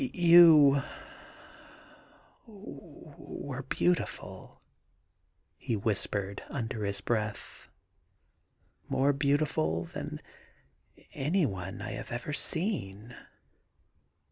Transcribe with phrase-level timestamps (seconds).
[0.01, 0.81] * You
[2.47, 4.59] were beautiful,'
[5.59, 7.67] he whispered under his breath;
[8.25, 10.19] * more beautiful than
[11.13, 13.15] any one I have ever seen.'